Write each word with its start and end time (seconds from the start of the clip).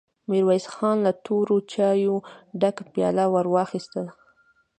ميرويس 0.29 0.65
خان 0.73 0.97
له 1.05 1.11
تورو 1.25 1.57
چايو 1.73 2.15
ډکه 2.61 2.83
پياله 2.93 3.25
ور 3.33 3.45
واخيسته. 3.53 4.03